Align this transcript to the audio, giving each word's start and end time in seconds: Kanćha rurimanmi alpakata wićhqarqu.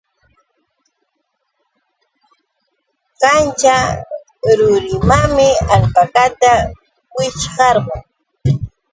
Kanćha 3.21 3.77
rurimanmi 4.57 5.49
alpakata 5.75 6.51
wićhqarqu. 7.15 7.95